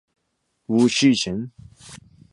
[0.69, 1.39] Wu Zhizhen.